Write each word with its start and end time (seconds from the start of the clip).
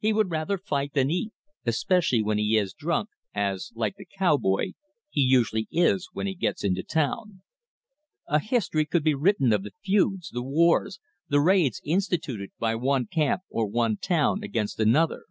He 0.00 0.12
would 0.12 0.28
rather 0.32 0.58
fight 0.58 0.92
than 0.92 1.08
eat, 1.08 1.32
especially 1.64 2.20
when 2.20 2.36
he 2.36 2.58
is 2.58 2.72
drunk, 2.74 3.10
as, 3.32 3.70
like 3.76 3.94
the 3.94 4.04
cow 4.04 4.36
boy, 4.36 4.72
he 5.08 5.20
usually 5.20 5.68
is 5.70 6.08
when 6.12 6.26
he 6.26 6.34
gets 6.34 6.64
into 6.64 6.82
town. 6.82 7.42
A 8.26 8.40
history 8.40 8.84
could 8.84 9.04
be 9.04 9.14
written 9.14 9.52
of 9.52 9.62
the 9.62 9.70
feuds, 9.84 10.30
the 10.30 10.42
wars, 10.42 10.98
the 11.28 11.38
raids 11.40 11.80
instituted 11.84 12.50
by 12.58 12.74
one 12.74 13.06
camp 13.06 13.42
or 13.50 13.68
one 13.68 13.96
town 13.98 14.42
against 14.42 14.80
another. 14.80 15.26